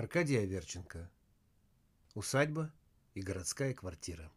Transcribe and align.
Аркадий 0.00 0.38
Аверченко. 0.38 1.10
Усадьба 2.14 2.72
и 3.12 3.20
городская 3.20 3.74
квартира. 3.74 4.32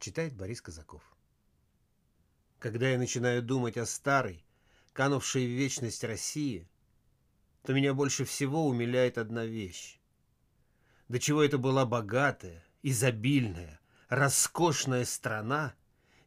Читает 0.00 0.34
Борис 0.34 0.62
Казаков. 0.62 1.02
Когда 2.60 2.88
я 2.88 2.96
начинаю 2.96 3.42
думать 3.42 3.76
о 3.76 3.84
старой, 3.84 4.42
канувшей 4.94 5.44
в 5.44 5.50
вечность 5.50 6.02
России, 6.02 6.66
то 7.62 7.74
меня 7.74 7.92
больше 7.92 8.24
всего 8.24 8.66
умиляет 8.66 9.18
одна 9.18 9.44
вещь. 9.44 10.00
До 11.08 11.18
чего 11.18 11.42
это 11.42 11.58
была 11.58 11.84
богатая, 11.84 12.64
изобильная, 12.82 13.78
роскошная 14.08 15.04
страна, 15.04 15.74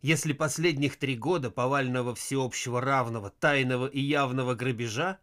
если 0.04 0.34
последних 0.34 0.98
три 0.98 1.18
года 1.18 1.50
повального 1.50 2.14
всеобщего 2.14 2.82
равного, 2.82 3.32
тайного 3.32 3.88
и 3.88 4.00
явного 4.00 4.54
грабежа 4.54 5.18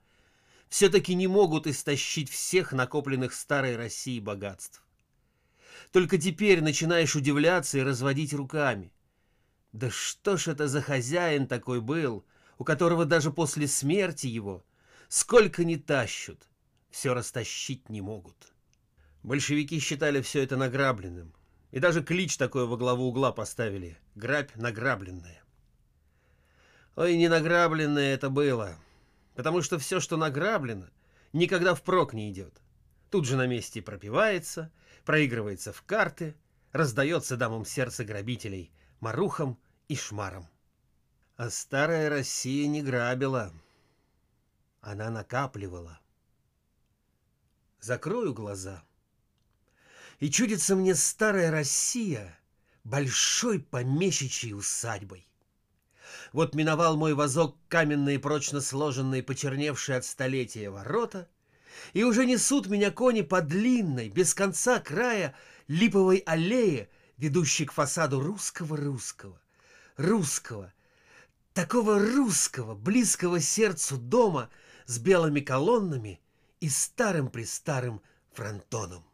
все-таки 0.68 1.14
не 1.14 1.26
могут 1.26 1.66
истощить 1.66 2.30
всех 2.30 2.72
накопленных 2.72 3.32
старой 3.32 3.76
России 3.76 4.18
богатств. 4.20 4.82
Только 5.92 6.18
теперь 6.18 6.62
начинаешь 6.62 7.14
удивляться 7.14 7.78
и 7.78 7.82
разводить 7.82 8.32
руками. 8.32 8.92
Да 9.72 9.90
что 9.90 10.36
ж 10.36 10.48
это 10.48 10.68
за 10.68 10.82
хозяин 10.82 11.46
такой 11.46 11.80
был, 11.80 12.24
у 12.58 12.64
которого 12.64 13.04
даже 13.04 13.30
после 13.30 13.66
смерти 13.68 14.26
его 14.26 14.64
сколько 15.08 15.64
не 15.64 15.76
тащут, 15.76 16.48
все 16.90 17.14
растащить 17.14 17.88
не 17.88 18.00
могут. 18.00 18.52
Большевики 19.22 19.78
считали 19.78 20.20
все 20.20 20.42
это 20.42 20.56
награбленным, 20.56 21.32
и 21.70 21.78
даже 21.78 22.02
клич 22.02 22.36
такой 22.36 22.66
во 22.66 22.76
главу 22.76 23.04
угла 23.04 23.32
поставили— 23.32 23.96
«Грабь 24.14 24.54
награбленная». 24.56 25.42
Ой, 26.96 27.16
не 27.16 27.28
награбленное 27.28 28.14
это 28.14 28.28
было, 28.30 28.76
потому 29.34 29.62
что 29.62 29.78
все, 29.78 30.00
что 30.00 30.16
награблено, 30.16 30.88
никогда 31.32 31.74
впрок 31.74 32.12
не 32.12 32.30
идет. 32.30 32.60
Тут 33.10 33.26
же 33.26 33.36
на 33.36 33.46
месте 33.46 33.82
пропивается, 33.82 34.72
проигрывается 35.04 35.72
в 35.72 35.82
карты, 35.82 36.34
раздается 36.72 37.36
дамам 37.36 37.64
сердца 37.64 38.04
грабителей, 38.04 38.72
марухам 39.00 39.58
и 39.88 39.96
шмарам. 39.96 40.48
А 41.36 41.50
старая 41.50 42.08
Россия 42.08 42.66
не 42.66 42.82
грабила, 42.82 43.52
она 44.80 45.10
накапливала. 45.10 46.00
Закрою 47.80 48.32
глаза, 48.32 48.82
и 50.20 50.30
чудится 50.30 50.76
мне 50.76 50.94
старая 50.94 51.50
Россия 51.50 52.38
большой 52.84 53.60
помещичьей 53.60 54.54
усадьбой. 54.54 55.26
Вот 56.34 56.56
миновал 56.56 56.96
мой 56.96 57.14
вазок 57.14 57.56
каменные 57.68 58.18
прочно 58.18 58.60
сложенные, 58.60 59.22
почерневшие 59.22 59.98
от 59.98 60.04
столетия 60.04 60.68
ворота, 60.68 61.28
и 61.92 62.02
уже 62.02 62.26
несут 62.26 62.66
меня 62.66 62.90
кони 62.90 63.22
по 63.22 63.40
длинной, 63.40 64.08
без 64.08 64.34
конца 64.34 64.80
края, 64.80 65.36
липовой 65.68 66.24
аллее, 66.26 66.90
ведущей 67.18 67.66
к 67.66 67.72
фасаду 67.72 68.18
русского-русского, 68.18 69.40
русского, 69.96 70.72
такого 71.52 72.00
русского, 72.00 72.74
близкого 72.74 73.38
сердцу 73.38 73.96
дома 73.96 74.50
с 74.86 74.98
белыми 74.98 75.38
колоннами 75.38 76.20
и 76.58 76.68
старым-престарым 76.68 78.02
фронтоном. 78.32 79.04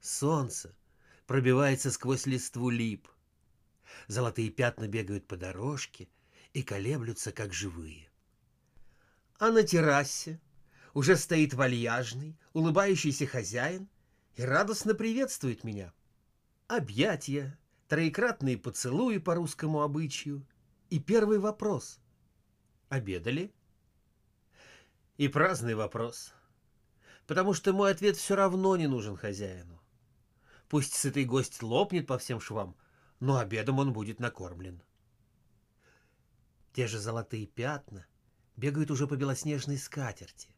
Солнце 0.00 0.76
пробивается 1.26 1.90
сквозь 1.90 2.26
листву 2.26 2.70
лип. 2.70 3.08
Золотые 4.08 4.50
пятна 4.50 4.88
бегают 4.88 5.26
по 5.26 5.36
дорожке 5.36 6.08
и 6.52 6.62
колеблются, 6.62 7.32
как 7.32 7.52
живые. 7.52 8.08
А 9.38 9.50
на 9.50 9.62
террасе 9.62 10.40
уже 10.94 11.16
стоит 11.16 11.52
вальяжный, 11.52 12.38
улыбающийся 12.54 13.26
хозяин 13.26 13.88
и 14.36 14.42
радостно 14.42 14.94
приветствует 14.94 15.64
меня. 15.64 15.92
Объятия, 16.68 17.58
троекратные 17.88 18.56
поцелуи 18.56 19.18
по 19.18 19.34
русскому 19.34 19.82
обычаю 19.82 20.46
и 20.90 20.98
первый 20.98 21.38
вопрос. 21.38 22.00
Обедали? 22.88 23.52
И 25.16 25.28
праздный 25.28 25.74
вопрос. 25.74 26.32
Потому 27.26 27.54
что 27.54 27.72
мой 27.72 27.90
ответ 27.90 28.16
все 28.16 28.36
равно 28.36 28.76
не 28.76 28.86
нужен 28.86 29.16
хозяину. 29.16 29.80
Пусть 30.68 30.94
сытый 30.94 31.24
гость 31.24 31.62
лопнет 31.62 32.06
по 32.06 32.18
всем 32.18 32.40
швам, 32.40 32.76
но 33.20 33.38
обедом 33.38 33.78
он 33.78 33.92
будет 33.92 34.20
накормлен. 34.20 34.82
Те 36.72 36.86
же 36.86 36.98
золотые 36.98 37.46
пятна 37.46 38.06
бегают 38.56 38.90
уже 38.90 39.06
по 39.06 39.16
белоснежной 39.16 39.78
скатерти, 39.78 40.48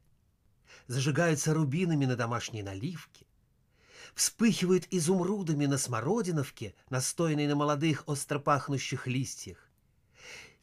зажигаются 0.87 1.55
рубинами 1.55 2.07
на 2.07 2.17
домашней 2.17 2.63
наливке, 2.63 3.27
вспыхивают 4.15 4.87
изумрудами 4.91 5.67
на 5.67 5.79
смородиновке, 5.79 6.75
настойной 6.91 7.47
на 7.47 7.55
молодых 7.55 8.07
остро 8.09 8.39
пахнущих 8.39 9.07
листьях, 9.07 9.59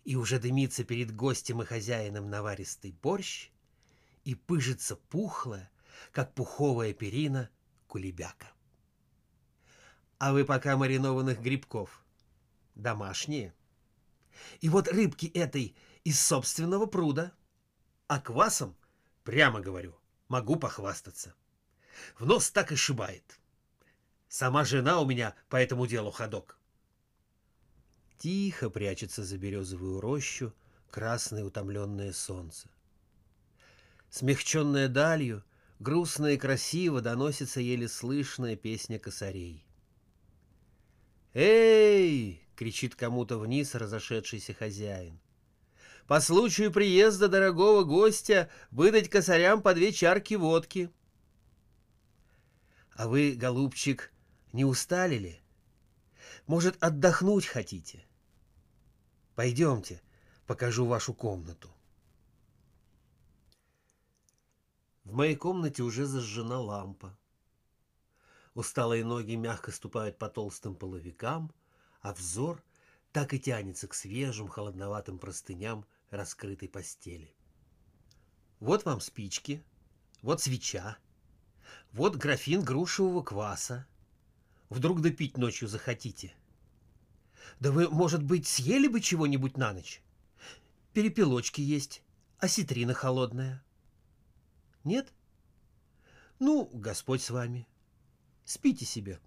и 0.03 0.16
уже 0.16 0.39
дымится 0.39 0.84
перед 0.84 1.16
гостем 1.16 1.61
и 1.61 1.66
хозяином 1.66 2.29
наваристый 2.29 2.91
борщ, 2.91 3.50
и 4.23 4.35
пыжится 4.35 4.95
пухлая, 4.95 5.72
как 6.11 6.34
пуховая 6.34 6.94
перина, 6.94 7.50
кулебяка. 7.88 8.54
А 10.17 10.33
вы 10.33 10.45
пока 10.45 10.77
маринованных 10.77 11.41
грибков. 11.41 12.03
Домашние. 12.75 13.53
И 14.61 14.69
вот 14.69 14.87
рыбки 14.87 15.27
этой 15.27 15.75
из 16.03 16.19
собственного 16.19 16.85
пруда. 16.85 17.33
А 18.07 18.19
квасом, 18.19 18.75
прямо 19.23 19.61
говорю, 19.61 19.95
могу 20.27 20.55
похвастаться. 20.55 21.33
В 22.17 22.25
нос 22.25 22.51
так 22.51 22.71
и 22.71 22.75
шибает. 22.75 23.39
Сама 24.27 24.65
жена 24.65 24.99
у 24.99 25.05
меня 25.05 25.33
по 25.49 25.55
этому 25.55 25.87
делу 25.87 26.11
ходок. 26.11 26.57
Тихо 28.17 28.69
прячется 28.69 29.23
за 29.23 29.37
березовую 29.37 30.01
рощу 30.01 30.53
красное 30.91 31.43
утомленное 31.43 32.13
солнце. 32.13 32.69
Смягченная 34.09 34.87
далью, 34.87 35.43
грустно 35.79 36.27
и 36.27 36.37
красиво 36.37 37.01
доносится 37.01 37.59
еле 37.59 37.89
слышная 37.89 38.55
песня 38.55 38.97
косарей. 38.97 39.64
«Эй!»— 41.35 42.41
кричит 42.56 42.96
кому-то 42.96 43.38
вниз 43.38 43.75
разошедшийся 43.75 44.53
хозяин. 44.53 45.19
«По 46.07 46.22
случаю 46.22 46.72
приезда 46.72 47.28
дорогого 47.28 47.84
гостя 47.84 48.50
выдать 48.72 49.09
косарям 49.09 49.62
по 49.62 49.73
две 49.73 49.91
чарки 49.91 50.35
водки». 50.35 50.90
«А 52.94 53.09
вы, 53.09 53.34
голубчик, 53.34 54.13
не 54.53 54.63
устали 54.63 55.16
ли? 55.16 55.41
Может, 56.47 56.81
отдохнуть 56.81 57.46
хотите? 57.46 58.06
Пойдемте, 59.35 60.02
покажу 60.47 60.85
вашу 60.85 61.13
комнату». 61.13 61.69
В 65.03 65.12
моей 65.12 65.35
комнате 65.35 65.84
уже 65.84 66.06
зажжена 66.06 66.62
лампа. 66.62 67.17
Усталые 68.55 69.03
ноги 69.03 69.35
мягко 69.35 69.69
ступают 69.71 70.17
по 70.17 70.29
толстым 70.29 70.75
половикам, 70.75 71.53
а 71.99 72.13
взор 72.13 72.63
так 73.11 73.33
и 73.33 73.39
тянется 73.39 73.88
к 73.88 73.93
свежим 73.93 74.47
холодноватым 74.47 75.19
простыням 75.19 75.85
раскрытой 76.09 76.69
постели. 76.69 77.35
Вот 78.61 78.85
вам 78.85 79.01
спички, 79.01 79.61
вот 80.21 80.41
свеча, 80.41 80.97
вот 81.91 82.16
графин 82.16 82.63
грушевого 82.63 83.23
кваса. 83.23 83.85
Вдруг 84.69 85.01
допить 85.01 85.37
ночью 85.37 85.67
захотите. 85.67 86.33
Да 87.59 87.72
вы, 87.72 87.89
может 87.89 88.23
быть, 88.23 88.47
съели 88.47 88.87
бы 88.87 89.01
чего-нибудь 89.01 89.57
на 89.57 89.73
ночь? 89.73 90.01
Перепелочки 90.93 91.59
есть, 91.59 92.01
осетрина 92.39 92.93
холодная. 92.93 93.63
Нет? 94.85 95.13
Ну, 96.40 96.69
Господь 96.73 97.22
с 97.22 97.29
вами.— 97.29 97.67
Спите 98.45 98.85
себе. 98.85 99.19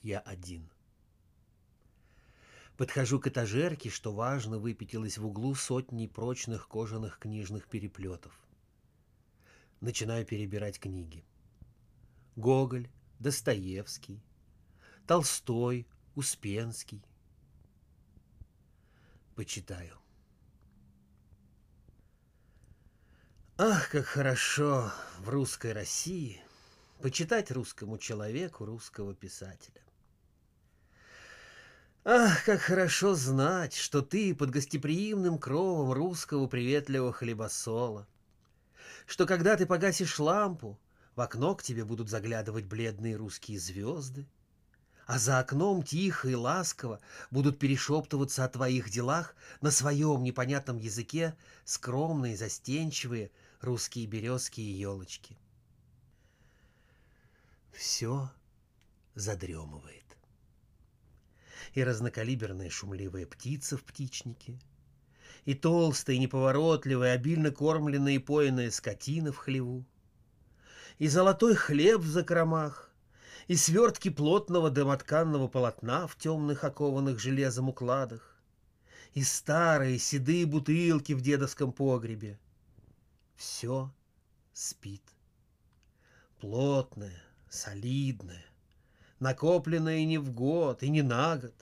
Я 0.00 0.20
один. 0.20 0.70
Подхожу 2.76 3.18
к 3.18 3.26
этажерке, 3.26 3.90
что 3.90 4.14
важно, 4.14 4.60
выпятилась 4.60 5.18
в 5.18 5.26
углу 5.26 5.56
сотни 5.56 6.06
прочных 6.06 6.68
кожаных 6.68 7.18
книжных 7.18 7.66
переплетов. 7.66 8.32
Начинаю 9.80 10.24
перебирать 10.24 10.78
книги. 10.78 11.24
Гоголь, 12.36 12.88
Достоевский, 13.18 14.22
Толстой, 15.04 15.88
Успенский. 16.14 17.02
Почитаю. 19.34 19.98
Ах, 23.60 23.88
как 23.90 24.06
хорошо 24.06 24.92
в 25.18 25.28
русской 25.30 25.72
России 25.72 26.40
почитать 27.02 27.50
русскому 27.50 27.98
человеку 27.98 28.64
русского 28.64 29.16
писателя. 29.16 29.82
Ах, 32.04 32.44
как 32.44 32.60
хорошо 32.60 33.16
знать, 33.16 33.74
что 33.74 34.00
ты 34.00 34.32
под 34.32 34.50
гостеприимным 34.50 35.38
кровом 35.38 35.90
русского 35.90 36.46
приветливого 36.46 37.12
хлебосола, 37.12 38.06
что 39.06 39.26
когда 39.26 39.56
ты 39.56 39.66
погасишь 39.66 40.20
лампу, 40.20 40.78
в 41.16 41.20
окно 41.20 41.56
к 41.56 41.64
тебе 41.64 41.84
будут 41.84 42.08
заглядывать 42.08 42.66
бледные 42.66 43.16
русские 43.16 43.58
звезды, 43.58 44.28
а 45.08 45.18
за 45.18 45.40
окном 45.40 45.82
тихо 45.82 46.28
и 46.28 46.36
ласково 46.36 47.00
будут 47.32 47.58
перешептываться 47.58 48.44
о 48.44 48.48
твоих 48.48 48.88
делах 48.88 49.34
на 49.60 49.72
своем 49.72 50.22
непонятном 50.22 50.78
языке 50.78 51.34
скромные, 51.64 52.36
застенчивые 52.36 53.32
русские 53.60 54.06
березки 54.06 54.60
и 54.60 54.72
елочки. 54.72 55.36
Все 57.72 58.30
задремывает. 59.14 60.04
И 61.74 61.82
разнокалиберная 61.82 62.70
шумливая 62.70 63.26
птица 63.26 63.76
в 63.76 63.84
птичнике, 63.84 64.58
и 65.44 65.54
толстая, 65.54 66.18
неповоротливая, 66.18 67.14
обильно 67.14 67.50
кормленная 67.50 68.14
и 68.14 68.18
поенная 68.18 68.70
скотина 68.70 69.32
в 69.32 69.36
хлеву, 69.36 69.84
и 70.98 71.08
золотой 71.08 71.54
хлеб 71.54 72.00
в 72.00 72.06
закромах, 72.06 72.90
и 73.48 73.56
свертки 73.56 74.08
плотного 74.08 74.70
домотканного 74.70 75.48
полотна 75.48 76.06
в 76.06 76.16
темных 76.16 76.64
окованных 76.64 77.18
железом 77.18 77.68
укладах, 77.68 78.36
и 79.14 79.22
старые 79.22 79.98
седые 79.98 80.46
бутылки 80.46 81.12
в 81.12 81.20
дедовском 81.20 81.72
погребе. 81.72 82.38
Все 83.38 83.94
спит. 84.52 85.14
Плотное, 86.40 87.22
солидное, 87.48 88.44
накопленное 89.20 90.04
не 90.04 90.18
в 90.18 90.32
год 90.32 90.82
и 90.82 90.90
не 90.90 91.02
на 91.02 91.36
год, 91.38 91.54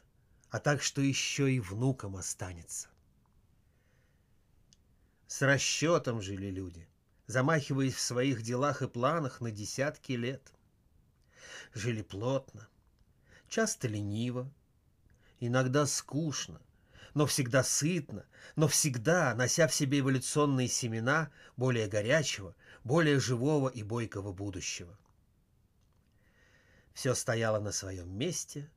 а 0.49 0.59
так, 0.59 0.81
что 0.81 1.03
еще 1.03 1.53
и 1.53 1.61
внукам 1.61 2.17
останется. 2.17 2.89
С 5.27 5.43
расчетом 5.43 6.23
жили 6.23 6.47
люди, 6.47 6.89
замахиваясь 7.27 7.95
в 7.95 8.01
своих 8.01 8.41
делах 8.41 8.81
и 8.81 8.89
планах 8.89 9.43
на 9.43 9.51
десятки 9.51 10.13
лет 10.13 10.55
жили 11.75 12.01
плотно, 12.01 12.67
часто 13.51 13.87
лениво, 13.87 14.51
иногда 15.41 15.85
скучно, 15.85 16.59
но 17.17 17.25
всегда 17.25 17.65
сытно, 17.65 18.27
но 18.57 18.69
всегда 18.69 19.35
нося 19.35 19.67
в 19.69 19.75
себе 19.75 20.01
эволюционные 20.01 20.69
семена 20.69 21.31
более 21.57 21.87
горячего, 21.87 22.55
более 22.85 23.19
живого 23.19 23.71
и 23.71 23.83
бойкого 23.83 24.35
будущего. 24.35 24.99
Все 26.93 27.15
стояло 27.15 27.59
на 27.59 27.73
своем 27.73 28.15
месте, 28.15 28.71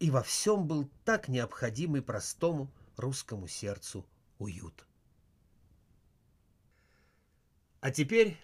и 0.00 0.10
во 0.10 0.24
всем 0.24 0.66
был 0.66 0.90
так 1.04 1.28
необходимый 1.28 2.02
простому 2.02 2.68
русскому 2.96 3.46
сердцу 3.46 4.04
уют. 4.40 4.84
А 7.78 7.92
теперь 7.92 8.36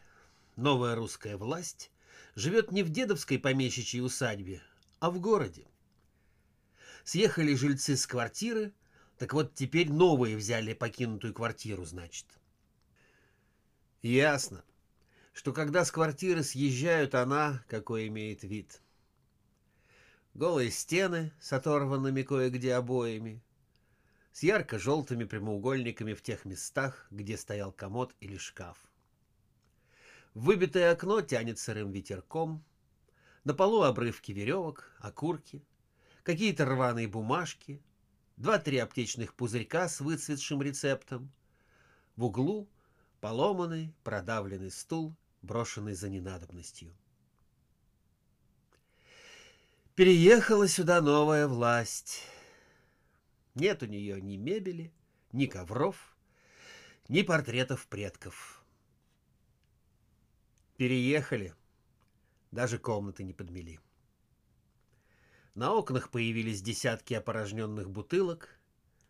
новая 0.54 0.94
русская 0.94 1.36
власть 1.36 1.90
живет 2.36 2.70
не 2.70 2.84
в 2.84 2.90
дедовской 2.90 3.40
помещичьей 3.40 4.04
усадьбе, 4.04 4.62
а 5.00 5.10
в 5.10 5.18
городе. 5.18 5.66
Съехали 7.02 7.56
жильцы 7.56 7.96
с 7.96 8.06
квартиры, 8.06 8.72
так 9.20 9.34
вот 9.34 9.54
теперь 9.54 9.92
новые 9.92 10.34
взяли 10.34 10.72
покинутую 10.72 11.34
квартиру, 11.34 11.84
значит. 11.84 12.24
Ясно, 14.00 14.64
что 15.34 15.52
когда 15.52 15.84
с 15.84 15.90
квартиры 15.92 16.42
съезжают, 16.42 17.14
она 17.14 17.62
какой 17.68 18.06
имеет 18.06 18.44
вид. 18.44 18.80
Голые 20.32 20.70
стены 20.70 21.34
с 21.38 21.52
оторванными 21.52 22.22
кое-где 22.22 22.72
обоями, 22.72 23.42
с 24.32 24.42
ярко-желтыми 24.42 25.24
прямоугольниками 25.24 26.14
в 26.14 26.22
тех 26.22 26.46
местах, 26.46 27.06
где 27.10 27.36
стоял 27.36 27.72
комод 27.72 28.14
или 28.20 28.38
шкаф. 28.38 28.78
Выбитое 30.32 30.92
окно 30.92 31.20
тянет 31.20 31.58
сырым 31.58 31.92
ветерком. 31.92 32.64
На 33.44 33.52
полу 33.52 33.82
обрывки 33.82 34.32
веревок, 34.32 34.90
окурки, 34.98 35.62
какие-то 36.22 36.64
рваные 36.64 37.06
бумажки, 37.06 37.82
два-три 38.40 38.78
аптечных 38.78 39.34
пузырька 39.34 39.86
с 39.86 40.00
выцветшим 40.00 40.62
рецептом. 40.62 41.30
В 42.16 42.24
углу 42.24 42.68
поломанный, 43.20 43.92
продавленный 44.02 44.70
стул, 44.70 45.14
брошенный 45.42 45.92
за 45.92 46.08
ненадобностью. 46.08 46.90
Переехала 49.94 50.66
сюда 50.68 51.02
новая 51.02 51.46
власть. 51.46 52.22
Нет 53.54 53.82
у 53.82 53.86
нее 53.86 54.18
ни 54.22 54.36
мебели, 54.36 54.90
ни 55.32 55.44
ковров, 55.44 56.16
ни 57.08 57.20
портретов 57.20 57.86
предков. 57.88 58.64
Переехали. 60.78 61.54
Даже 62.52 62.78
комнаты 62.78 63.22
не 63.22 63.34
подмели. 63.34 63.80
На 65.54 65.72
окнах 65.74 66.10
появились 66.10 66.62
десятки 66.62 67.14
опорожненных 67.14 67.90
бутылок, 67.90 68.60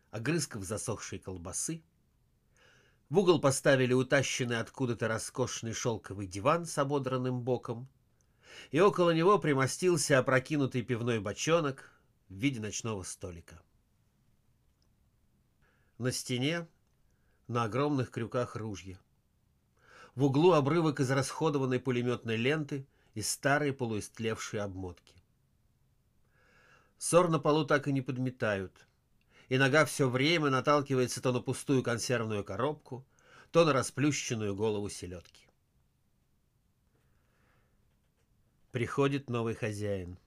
огрызков 0.09 0.63
засохшей 0.63 1.19
колбасы. 1.19 1.83
В 3.09 3.19
угол 3.19 3.39
поставили 3.39 3.93
утащенный 3.93 4.59
откуда-то 4.59 5.07
роскошный 5.07 5.73
шелковый 5.73 6.27
диван 6.27 6.65
с 6.65 6.77
ободранным 6.77 7.41
боком, 7.41 7.87
и 8.71 8.79
около 8.79 9.11
него 9.11 9.37
примостился 9.39 10.17
опрокинутый 10.17 10.81
пивной 10.81 11.19
бочонок 11.19 11.91
в 12.29 12.33
виде 12.33 12.59
ночного 12.59 13.03
столика. 13.03 13.61
На 15.97 16.11
стене 16.11 16.67
на 17.47 17.63
огромных 17.63 18.11
крюках 18.11 18.55
ружья— 18.55 18.99
в 20.15 20.25
углу 20.25 20.53
обрывок 20.53 20.99
из 20.99 21.09
расходованной 21.09 21.79
пулеметной 21.79 22.35
ленты 22.35 22.85
и 23.13 23.21
старые 23.21 23.73
полуистлевшие 23.73 24.61
обмотки. 24.61 25.20
Ссор 27.01 27.29
на 27.29 27.39
полу 27.39 27.65
так 27.65 27.87
и 27.87 27.91
не 27.91 28.03
подметают, 28.03 28.85
и 29.49 29.57
нога 29.57 29.85
все 29.85 30.07
время 30.07 30.51
наталкивается 30.51 31.19
то 31.19 31.31
на 31.31 31.39
пустую 31.39 31.81
консервную 31.81 32.43
коробку, 32.43 33.03
то 33.49 33.65
на 33.65 33.73
расплющенную 33.73 34.55
голову 34.55 34.87
селедки. 34.87 35.47
Приходит 38.71 39.31
новый 39.31 39.55
хозяин. 39.55 40.19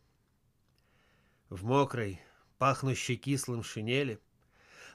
В 1.49 1.65
мокрой, 1.65 2.21
пахнущей 2.59 3.15
кислым 3.15 3.63
шинели, 3.63 4.19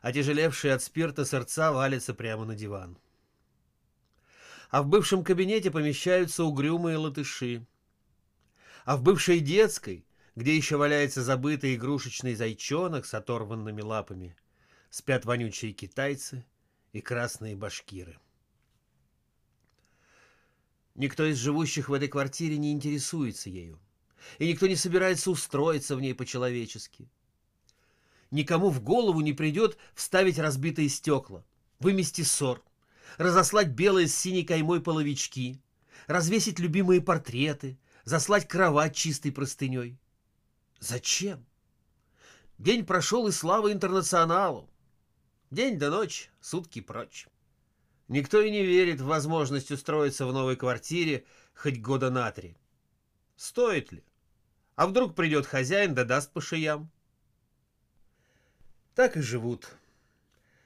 отяжелевшие 0.01 0.73
от 0.73 0.83
спирта 0.83 1.25
сердца 1.25 1.71
валится 1.71 2.13
прямо 2.13 2.43
на 2.43 2.55
диван.— 2.55 2.97
а 4.69 4.83
в 4.83 4.87
бывшем 4.87 5.23
кабинете 5.23 5.71
помещаются 5.71 6.43
угрюмые 6.43 6.97
латыши. 6.97 7.65
А 8.83 8.97
в 8.97 9.01
бывшей 9.01 9.39
детской, 9.39 10.05
где 10.39 10.55
еще 10.55 10.77
валяется 10.77 11.21
забытый 11.21 11.75
игрушечный 11.75 12.33
зайчонок 12.33 13.05
с 13.05 13.13
оторванными 13.13 13.81
лапами, 13.81 14.37
спят 14.89 15.25
вонючие 15.25 15.73
китайцы 15.73 16.45
и 16.93 17.01
красные 17.01 17.57
башкиры. 17.57 18.17
Никто 20.95 21.25
из 21.25 21.35
живущих 21.35 21.89
в 21.89 21.93
этой 21.93 22.07
квартире 22.07 22.57
не 22.57 22.71
интересуется 22.71 23.49
ею, 23.49 23.81
и 24.37 24.47
никто 24.47 24.67
не 24.67 24.77
собирается 24.77 25.29
устроиться 25.29 25.97
в 25.97 26.01
ней 26.01 26.15
по-человечески. 26.15 27.09
Никому 28.31 28.69
в 28.69 28.81
голову 28.81 29.19
не 29.19 29.33
придет 29.33 29.77
вставить 29.93 30.39
разбитые 30.39 30.87
стекла, 30.87 31.43
вымести 31.81 32.21
ссор, 32.21 32.63
разослать 33.17 33.71
белые 33.71 34.07
с 34.07 34.15
синей 34.15 34.45
каймой 34.45 34.79
половички, 34.79 35.61
развесить 36.07 36.59
любимые 36.59 37.01
портреты, 37.01 37.77
заслать 38.05 38.47
кровать 38.47 38.95
чистой 38.95 39.33
простыней. 39.33 39.99
Зачем? 40.79 41.45
День 42.57 42.85
прошел 42.85 43.27
и 43.27 43.31
слава 43.31 43.71
интернационалу. 43.71 44.69
День 45.51 45.77
до 45.77 45.89
ночь, 45.89 46.29
сутки 46.39 46.79
прочь. 46.79 47.27
Никто 48.07 48.41
и 48.41 48.49
не 48.49 48.65
верит 48.65 49.01
в 49.01 49.05
возможность 49.05 49.71
устроиться 49.71 50.25
в 50.25 50.33
новой 50.33 50.55
квартире 50.55 51.25
хоть 51.53 51.81
года 51.81 52.09
на 52.09 52.31
три. 52.31 52.57
Стоит 53.35 53.91
ли? 53.91 54.03
А 54.75 54.87
вдруг 54.87 55.15
придет 55.15 55.45
хозяин 55.45 55.93
да 55.93 56.05
даст 56.05 56.31
по 56.31 56.41
шиям? 56.41 56.89
Так 58.95 59.17
и 59.17 59.21
живут. 59.21 59.69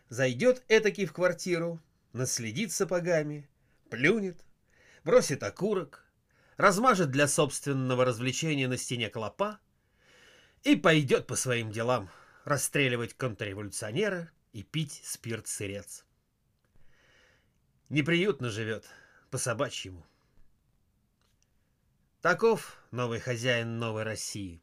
Зайдет 0.10 0.64
этакий 0.68 1.06
в 1.06 1.14
квартиру, 1.14 1.80
наследит 2.14 2.72
сапогами, 2.72 3.50
плюнет, 3.90 4.44
бросит 5.04 5.42
окурок, 5.42 6.06
размажет 6.58 7.10
для 7.10 7.28
собственного 7.28 8.06
развлечения 8.06 8.68
на 8.68 8.78
стене 8.78 9.10
клопа 9.10 9.60
и 10.64 10.76
пойдет 10.76 11.28
по 11.28 11.36
своим 11.36 11.72
делам 11.72 12.10
расстреливать 12.46 13.14
контрреволюционера 13.14 14.32
и 14.54 14.64
пить 14.64 15.02
спирт-сырец. 15.04 16.06
Неприютно 17.90 18.50
живет, 18.50 18.86
по-собачьему. 19.30 20.06
Таков 22.22 22.78
новый 22.92 23.20
хозяин 23.20 23.78
новой 23.78 24.04
России. 24.04 24.63